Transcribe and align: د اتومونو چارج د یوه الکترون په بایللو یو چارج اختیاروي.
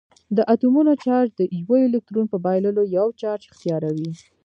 د 0.37 0.37
اتومونو 0.53 0.91
چارج 1.03 1.29
د 1.35 1.41
یوه 1.59 1.77
الکترون 1.87 2.25
په 2.29 2.37
بایللو 2.45 2.83
یو 2.97 3.07
چارج 3.21 3.41
اختیاروي. 3.51 4.11